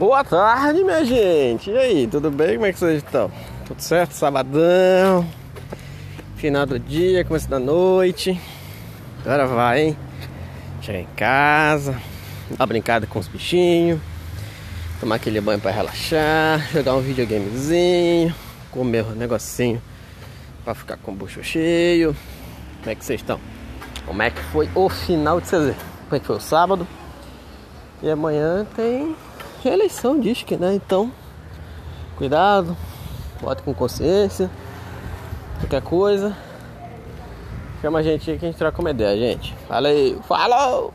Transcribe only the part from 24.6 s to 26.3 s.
o final de semana? Como é que